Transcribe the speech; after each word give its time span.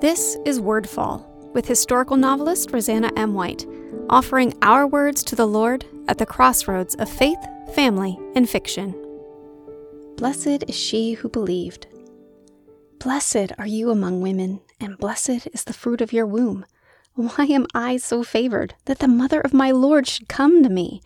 This 0.00 0.36
is 0.44 0.60
Wordfall 0.60 1.26
with 1.54 1.66
historical 1.66 2.16
novelist 2.16 2.70
Roseanna 2.70 3.10
M. 3.16 3.34
White, 3.34 3.66
offering 4.08 4.54
our 4.62 4.86
words 4.86 5.24
to 5.24 5.34
the 5.34 5.44
Lord 5.44 5.84
at 6.06 6.18
the 6.18 6.24
crossroads 6.24 6.94
of 6.94 7.08
faith, 7.10 7.38
family, 7.74 8.16
and 8.36 8.48
fiction. 8.48 8.94
Blessed 10.16 10.62
is 10.68 10.76
she 10.76 11.14
who 11.14 11.28
believed. 11.28 11.88
Blessed 13.00 13.50
are 13.58 13.66
you 13.66 13.90
among 13.90 14.20
women, 14.20 14.60
and 14.78 14.96
blessed 14.96 15.48
is 15.52 15.64
the 15.64 15.72
fruit 15.72 16.00
of 16.00 16.12
your 16.12 16.26
womb. 16.26 16.64
Why 17.14 17.46
am 17.46 17.66
I 17.74 17.96
so 17.96 18.22
favored 18.22 18.76
that 18.84 19.00
the 19.00 19.08
mother 19.08 19.40
of 19.40 19.52
my 19.52 19.72
Lord 19.72 20.06
should 20.06 20.28
come 20.28 20.62
to 20.62 20.68
me? 20.68 21.02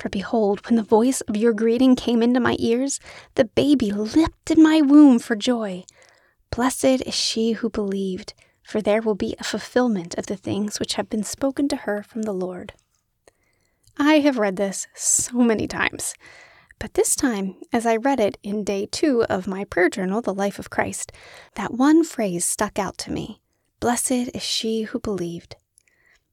For 0.00 0.08
behold, 0.08 0.66
when 0.66 0.74
the 0.74 0.82
voice 0.82 1.20
of 1.20 1.36
your 1.36 1.52
greeting 1.52 1.94
came 1.94 2.24
into 2.24 2.40
my 2.40 2.56
ears, 2.58 2.98
the 3.36 3.44
baby 3.44 3.92
leapt 3.92 4.50
in 4.50 4.60
my 4.60 4.80
womb 4.80 5.20
for 5.20 5.36
joy. 5.36 5.84
Blessed 6.52 6.84
is 7.06 7.14
she 7.14 7.52
who 7.52 7.70
believed, 7.70 8.34
for 8.62 8.82
there 8.82 9.00
will 9.00 9.14
be 9.14 9.34
a 9.38 9.44
fulfillment 9.44 10.14
of 10.18 10.26
the 10.26 10.36
things 10.36 10.78
which 10.78 10.94
have 10.94 11.08
been 11.08 11.24
spoken 11.24 11.66
to 11.68 11.76
her 11.76 12.02
from 12.02 12.22
the 12.22 12.34
Lord. 12.34 12.74
I 13.96 14.18
have 14.20 14.38
read 14.38 14.56
this 14.56 14.86
so 14.94 15.38
many 15.38 15.66
times, 15.66 16.14
but 16.78 16.92
this 16.92 17.16
time, 17.16 17.56
as 17.72 17.86
I 17.86 17.96
read 17.96 18.20
it 18.20 18.36
in 18.42 18.64
day 18.64 18.84
two 18.84 19.24
of 19.30 19.46
my 19.46 19.64
prayer 19.64 19.88
journal, 19.88 20.20
The 20.20 20.34
Life 20.34 20.58
of 20.58 20.68
Christ, 20.68 21.10
that 21.54 21.72
one 21.72 22.04
phrase 22.04 22.44
stuck 22.44 22.78
out 22.78 22.98
to 22.98 23.10
me 23.10 23.40
Blessed 23.80 24.10
is 24.34 24.42
she 24.42 24.82
who 24.82 25.00
believed. 25.00 25.56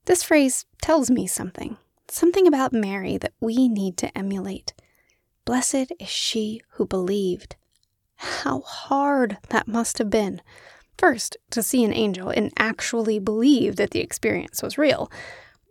This 0.04 0.22
phrase 0.22 0.66
tells 0.82 1.10
me 1.10 1.26
something, 1.26 1.78
something 2.08 2.46
about 2.46 2.74
Mary 2.74 3.16
that 3.16 3.32
we 3.40 3.68
need 3.68 3.96
to 3.96 4.16
emulate. 4.16 4.74
Blessed 5.46 5.92
is 5.98 6.08
she 6.10 6.60
who 6.72 6.86
believed. 6.86 7.56
How 8.22 8.60
hard 8.60 9.38
that 9.48 9.66
must 9.66 9.96
have 9.96 10.10
been. 10.10 10.42
First, 10.98 11.38
to 11.52 11.62
see 11.62 11.82
an 11.84 11.94
angel 11.94 12.28
and 12.28 12.52
actually 12.58 13.18
believe 13.18 13.76
that 13.76 13.92
the 13.92 14.00
experience 14.00 14.62
was 14.62 14.76
real. 14.76 15.10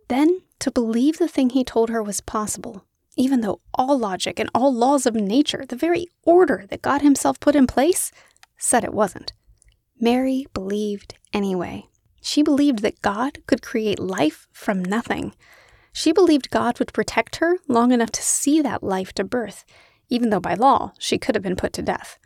Then, 0.08 0.42
to 0.58 0.72
believe 0.72 1.18
the 1.18 1.28
thing 1.28 1.50
he 1.50 1.62
told 1.62 1.90
her 1.90 2.02
was 2.02 2.20
possible, 2.20 2.84
even 3.16 3.40
though 3.40 3.60
all 3.72 3.96
logic 3.96 4.40
and 4.40 4.50
all 4.52 4.74
laws 4.74 5.06
of 5.06 5.14
nature, 5.14 5.64
the 5.64 5.76
very 5.76 6.08
order 6.24 6.64
that 6.70 6.82
God 6.82 7.02
Himself 7.02 7.38
put 7.38 7.54
in 7.54 7.68
place, 7.68 8.10
said 8.58 8.82
it 8.82 8.92
wasn't. 8.92 9.32
Mary 10.00 10.48
believed 10.52 11.14
anyway. 11.32 11.86
She 12.20 12.42
believed 12.42 12.80
that 12.80 13.00
God 13.00 13.46
could 13.46 13.62
create 13.62 14.00
life 14.00 14.48
from 14.50 14.84
nothing. 14.84 15.34
She 15.92 16.10
believed 16.10 16.50
God 16.50 16.80
would 16.80 16.92
protect 16.92 17.36
her 17.36 17.58
long 17.68 17.92
enough 17.92 18.10
to 18.10 18.22
see 18.22 18.60
that 18.60 18.82
life 18.82 19.12
to 19.12 19.22
birth, 19.22 19.64
even 20.08 20.30
though 20.30 20.40
by 20.40 20.54
law 20.54 20.94
she 20.98 21.16
could 21.16 21.36
have 21.36 21.44
been 21.44 21.54
put 21.54 21.72
to 21.74 21.82
death. 21.82 22.18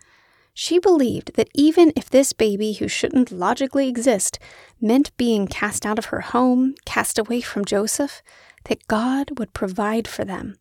She 0.57 0.79
believed 0.79 1.35
that 1.35 1.49
even 1.53 1.93
if 1.97 2.09
this 2.09 2.33
baby 2.33 2.75
who 2.75 2.87
shouldn't 2.87 3.33
logically 3.33 3.89
exist 3.89 4.39
meant 4.81 5.17
being 5.17 5.49
cast 5.49 5.85
out 5.85 5.99
of 5.99 6.07
her 6.07 6.21
home, 6.21 6.77
cast 6.85 7.19
away 7.19 7.41
from 7.41 7.65
Joseph, 7.65 8.23
that 8.67 8.87
God 8.87 9.39
would 9.39 9.53
provide 9.53 10.07
for 10.07 10.25
them. 10.25 10.57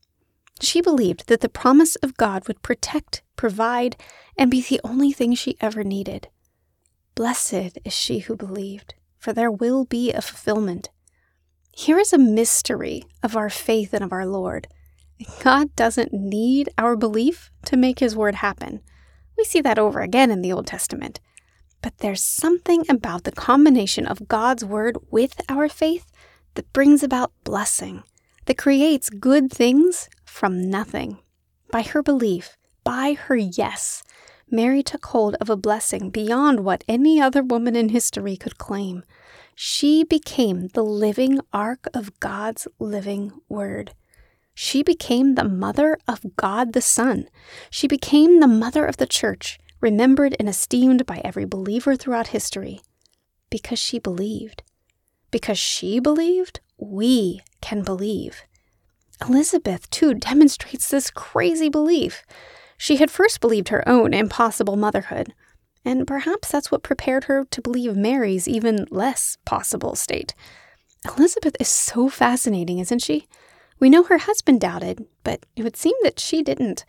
She 0.59 0.81
believed 0.81 1.27
that 1.27 1.41
the 1.41 1.49
promise 1.49 1.95
of 1.97 2.17
God 2.17 2.47
would 2.47 2.63
protect, 2.63 3.21
provide, 3.35 3.95
and 4.35 4.49
be 4.49 4.61
the 4.61 4.81
only 4.83 5.11
thing 5.11 5.35
she 5.35 5.57
ever 5.61 5.83
needed. 5.83 6.27
Blessed 7.13 7.77
is 7.85 7.93
she 7.93 8.19
who 8.19 8.35
believed, 8.35 8.95
for 9.19 9.31
there 9.31 9.51
will 9.51 9.85
be 9.85 10.11
a 10.11 10.21
fulfillment. 10.21 10.89
Here 11.71 11.99
is 11.99 12.13
a 12.13 12.17
mystery 12.17 13.03
of 13.21 13.35
our 13.35 13.49
faith 13.49 13.93
and 13.93 14.03
of 14.03 14.11
our 14.11 14.25
Lord. 14.25 14.67
God 15.43 15.75
doesn't 15.75 16.13
need 16.13 16.69
our 16.79 16.95
belief 16.95 17.51
to 17.65 17.77
make 17.77 17.99
his 17.99 18.15
word 18.15 18.35
happen. 18.35 18.81
We 19.37 19.43
see 19.43 19.61
that 19.61 19.79
over 19.79 20.01
again 20.01 20.31
in 20.31 20.41
the 20.41 20.51
Old 20.51 20.67
Testament. 20.67 21.19
But 21.81 21.97
there's 21.97 22.21
something 22.21 22.85
about 22.89 23.23
the 23.23 23.31
combination 23.31 24.05
of 24.05 24.27
God's 24.27 24.63
word 24.63 24.97
with 25.11 25.41
our 25.49 25.67
faith 25.67 26.11
that 26.55 26.71
brings 26.71 27.03
about 27.03 27.33
blessing, 27.43 28.03
that 28.45 28.57
creates 28.57 29.09
good 29.09 29.51
things 29.51 30.09
from 30.23 30.69
nothing. 30.69 31.17
By 31.71 31.81
her 31.81 32.01
belief, 32.01 32.57
by 32.83 33.13
her 33.13 33.35
yes, 33.35 34.03
Mary 34.49 34.83
took 34.83 35.07
hold 35.07 35.35
of 35.41 35.49
a 35.49 35.57
blessing 35.57 36.09
beyond 36.09 36.59
what 36.59 36.83
any 36.87 37.19
other 37.19 37.41
woman 37.41 37.75
in 37.75 37.89
history 37.89 38.37
could 38.37 38.57
claim. 38.57 39.03
She 39.55 40.03
became 40.03 40.67
the 40.69 40.83
living 40.83 41.39
ark 41.51 41.87
of 41.93 42.19
God's 42.19 42.67
living 42.79 43.31
word. 43.49 43.93
She 44.53 44.83
became 44.83 45.35
the 45.35 45.47
mother 45.47 45.97
of 46.07 46.35
God 46.35 46.73
the 46.73 46.81
Son. 46.81 47.27
She 47.69 47.87
became 47.87 48.39
the 48.39 48.47
mother 48.47 48.85
of 48.85 48.97
the 48.97 49.07
church, 49.07 49.59
remembered 49.81 50.35
and 50.39 50.47
esteemed 50.47 51.05
by 51.05 51.21
every 51.23 51.45
believer 51.45 51.95
throughout 51.95 52.27
history. 52.27 52.81
Because 53.49 53.79
she 53.79 53.99
believed. 53.99 54.63
Because 55.31 55.57
she 55.57 55.99
believed, 55.99 56.59
we 56.77 57.41
can 57.61 57.83
believe. 57.83 58.43
Elizabeth, 59.27 59.89
too, 59.89 60.13
demonstrates 60.13 60.89
this 60.89 61.09
crazy 61.09 61.69
belief. 61.69 62.23
She 62.77 62.97
had 62.97 63.09
first 63.09 63.41
believed 63.41 63.69
her 63.69 63.87
own 63.87 64.13
impossible 64.13 64.75
motherhood, 64.75 65.33
and 65.85 66.07
perhaps 66.07 66.51
that's 66.51 66.71
what 66.71 66.83
prepared 66.83 67.25
her 67.25 67.45
to 67.45 67.61
believe 67.61 67.95
Mary's 67.95 68.47
even 68.47 68.85
less 68.89 69.37
possible 69.45 69.95
state. 69.95 70.33
Elizabeth 71.17 71.55
is 71.59 71.67
so 71.67 72.09
fascinating, 72.09 72.79
isn't 72.79 72.99
she? 72.99 73.27
We 73.83 73.89
know 73.89 74.03
her 74.03 74.19
husband 74.19 74.61
doubted, 74.61 75.07
but 75.25 75.45
it 75.57 75.63
would 75.63 75.75
seem 75.75 75.95
that 76.03 76.17
she 76.17 76.41
didn't. 76.41 76.85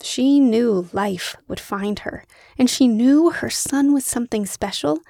She 0.00 0.40
knew 0.40 0.88
life 0.94 1.36
would 1.46 1.60
find 1.60 1.98
her, 1.98 2.24
and 2.56 2.70
she 2.70 2.88
knew 2.88 3.28
her 3.28 3.50
son 3.50 3.92
was 3.92 4.06
something 4.06 4.46
special. 4.46 5.00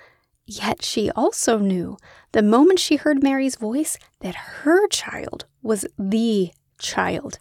Yet 0.47 0.83
she 0.83 1.13
also 1.13 1.59
knew, 1.59 1.97
the 2.33 2.43
moment 2.43 2.81
she 2.81 2.97
heard 2.97 3.23
Mary's 3.23 3.55
voice, 3.55 3.99
that 4.19 4.35
her 4.35 4.89
child 4.89 5.45
was 5.63 5.87
the 5.97 6.51
child. 6.77 7.39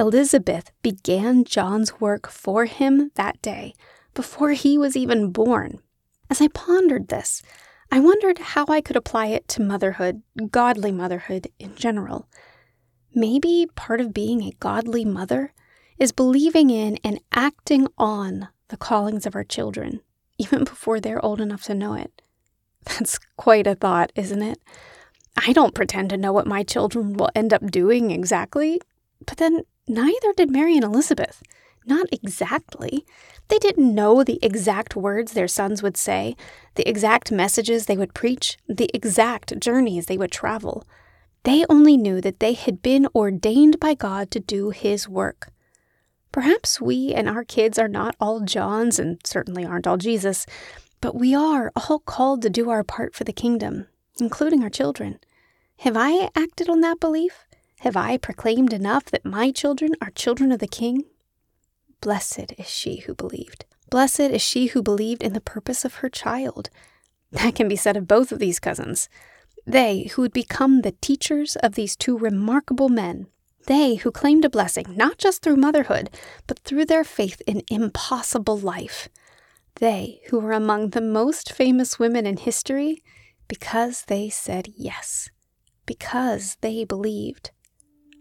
Elizabeth 0.00 0.72
began 0.82 1.44
John's 1.44 2.00
work 2.00 2.28
for 2.28 2.64
him 2.64 3.12
that 3.14 3.40
day, 3.40 3.74
before 4.14 4.50
he 4.50 4.76
was 4.76 4.96
even 4.96 5.30
born. 5.30 5.78
As 6.28 6.40
I 6.40 6.48
pondered 6.48 7.06
this, 7.06 7.40
I 7.88 8.00
wondered 8.00 8.38
how 8.40 8.64
I 8.68 8.80
could 8.80 8.96
apply 8.96 9.26
it 9.26 9.46
to 9.46 9.62
motherhood, 9.62 10.22
godly 10.50 10.90
motherhood 10.90 11.46
in 11.60 11.76
general. 11.76 12.26
Maybe 13.14 13.68
part 13.74 14.00
of 14.00 14.14
being 14.14 14.42
a 14.42 14.56
godly 14.58 15.04
mother 15.04 15.52
is 15.98 16.12
believing 16.12 16.70
in 16.70 16.98
and 17.04 17.20
acting 17.32 17.88
on 17.98 18.48
the 18.68 18.76
callings 18.76 19.26
of 19.26 19.34
our 19.34 19.44
children, 19.44 20.00
even 20.38 20.64
before 20.64 21.00
they're 21.00 21.24
old 21.24 21.40
enough 21.40 21.64
to 21.64 21.74
know 21.74 21.94
it. 21.94 22.22
That's 22.84 23.18
quite 23.36 23.66
a 23.66 23.74
thought, 23.74 24.12
isn't 24.16 24.42
it? 24.42 24.58
I 25.36 25.52
don't 25.52 25.74
pretend 25.74 26.10
to 26.10 26.16
know 26.16 26.32
what 26.32 26.46
my 26.46 26.62
children 26.62 27.14
will 27.14 27.30
end 27.34 27.52
up 27.52 27.70
doing 27.70 28.10
exactly, 28.10 28.80
but 29.24 29.38
then 29.38 29.62
neither 29.86 30.32
did 30.36 30.50
Mary 30.50 30.74
and 30.74 30.84
Elizabeth. 30.84 31.42
Not 31.86 32.06
exactly. 32.12 33.04
They 33.48 33.58
didn't 33.58 33.94
know 33.94 34.22
the 34.22 34.38
exact 34.42 34.94
words 34.94 35.32
their 35.32 35.48
sons 35.48 35.82
would 35.82 35.96
say, 35.96 36.36
the 36.76 36.88
exact 36.88 37.32
messages 37.32 37.86
they 37.86 37.96
would 37.96 38.14
preach, 38.14 38.56
the 38.68 38.90
exact 38.94 39.58
journeys 39.58 40.06
they 40.06 40.18
would 40.18 40.32
travel. 40.32 40.86
They 41.44 41.64
only 41.68 41.96
knew 41.96 42.20
that 42.20 42.40
they 42.40 42.52
had 42.52 42.82
been 42.82 43.08
ordained 43.14 43.80
by 43.80 43.94
God 43.94 44.30
to 44.30 44.40
do 44.40 44.70
His 44.70 45.08
work. 45.08 45.52
Perhaps 46.30 46.80
we 46.80 47.12
and 47.12 47.28
our 47.28 47.44
kids 47.44 47.78
are 47.78 47.88
not 47.88 48.16
all 48.20 48.40
Johns 48.40 48.98
and 48.98 49.18
certainly 49.24 49.64
aren't 49.64 49.86
all 49.86 49.96
Jesus, 49.96 50.46
but 51.00 51.14
we 51.14 51.34
are 51.34 51.72
all 51.74 51.98
called 51.98 52.42
to 52.42 52.50
do 52.50 52.70
our 52.70 52.84
part 52.84 53.14
for 53.14 53.24
the 53.24 53.32
kingdom, 53.32 53.88
including 54.20 54.62
our 54.62 54.70
children. 54.70 55.18
Have 55.78 55.96
I 55.96 56.30
acted 56.36 56.70
on 56.70 56.80
that 56.80 57.00
belief? 57.00 57.44
Have 57.80 57.96
I 57.96 58.16
proclaimed 58.16 58.72
enough 58.72 59.06
that 59.06 59.24
my 59.24 59.50
children 59.50 59.96
are 60.00 60.10
children 60.10 60.52
of 60.52 60.60
the 60.60 60.68
King? 60.68 61.04
Blessed 62.00 62.52
is 62.56 62.70
she 62.70 62.98
who 63.00 63.14
believed. 63.14 63.64
Blessed 63.90 64.20
is 64.20 64.40
she 64.40 64.66
who 64.66 64.82
believed 64.82 65.22
in 65.22 65.32
the 65.32 65.40
purpose 65.40 65.84
of 65.84 65.96
her 65.96 66.08
child. 66.08 66.70
That 67.32 67.56
can 67.56 67.66
be 67.66 67.76
said 67.76 67.96
of 67.96 68.06
both 68.06 68.30
of 68.30 68.38
these 68.38 68.60
cousins. 68.60 69.08
They 69.66 70.04
who 70.12 70.22
would 70.22 70.32
become 70.32 70.80
the 70.80 70.94
teachers 71.00 71.56
of 71.56 71.74
these 71.74 71.96
two 71.96 72.18
remarkable 72.18 72.88
men. 72.88 73.26
They 73.66 73.96
who 73.96 74.10
claimed 74.10 74.44
a 74.44 74.50
blessing 74.50 74.86
not 74.96 75.18
just 75.18 75.42
through 75.42 75.56
motherhood, 75.56 76.10
but 76.46 76.58
through 76.60 76.86
their 76.86 77.04
faith 77.04 77.40
in 77.46 77.62
impossible 77.70 78.58
life. 78.58 79.08
They 79.76 80.20
who 80.28 80.40
were 80.40 80.52
among 80.52 80.90
the 80.90 81.00
most 81.00 81.52
famous 81.52 81.98
women 81.98 82.26
in 82.26 82.36
history 82.36 83.02
because 83.48 84.04
they 84.06 84.28
said 84.28 84.68
yes, 84.76 85.30
because 85.86 86.56
they 86.60 86.84
believed. 86.84 87.50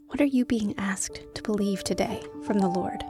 What 0.07 0.21
are 0.21 0.25
you 0.25 0.45
being 0.45 0.75
asked 0.77 1.23
to 1.35 1.41
believe 1.41 1.83
today 1.83 2.21
from 2.43 2.59
the 2.59 2.67
Lord? 2.67 3.03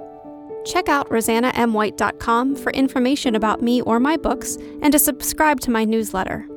Check 0.65 0.87
out 0.87 1.09
roseannamwhite.com 1.09 2.55
for 2.55 2.71
information 2.71 3.35
about 3.35 3.61
me 3.61 3.81
or 3.81 3.99
my 3.99 4.17
books 4.17 4.57
and 4.81 4.91
to 4.91 4.99
subscribe 4.99 5.59
to 5.61 5.71
my 5.71 5.83
newsletter. 5.83 6.47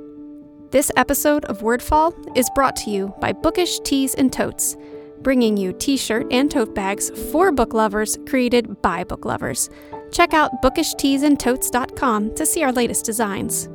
This 0.74 0.90
episode 0.96 1.44
of 1.44 1.60
Wordfall 1.60 2.12
is 2.36 2.50
brought 2.52 2.74
to 2.78 2.90
you 2.90 3.14
by 3.20 3.32
Bookish 3.32 3.78
Tees 3.84 4.16
and 4.16 4.32
Totes, 4.32 4.76
bringing 5.22 5.56
you 5.56 5.72
t 5.72 5.96
shirt 5.96 6.26
and 6.32 6.50
tote 6.50 6.74
bags 6.74 7.10
for 7.30 7.52
book 7.52 7.72
lovers 7.72 8.18
created 8.26 8.82
by 8.82 9.04
book 9.04 9.24
lovers. 9.24 9.70
Check 10.10 10.34
out 10.34 10.50
bookishteesandtotes.com 10.64 12.34
to 12.34 12.44
see 12.44 12.64
our 12.64 12.72
latest 12.72 13.04
designs. 13.04 13.68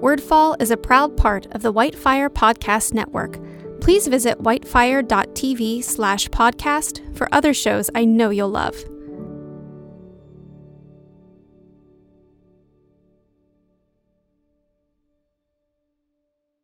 Wordfall 0.00 0.62
is 0.62 0.70
a 0.70 0.76
proud 0.76 1.16
part 1.16 1.46
of 1.46 1.62
the 1.62 1.72
Whitefire 1.72 2.28
Podcast 2.28 2.94
Network. 2.94 3.40
Please 3.80 4.06
visit 4.06 4.38
whitefire.tv 4.38 5.82
slash 5.82 6.28
podcast 6.28 7.16
for 7.16 7.28
other 7.34 7.54
shows 7.54 7.90
I 7.92 8.04
know 8.04 8.30
you'll 8.30 8.50
love. 8.50 8.84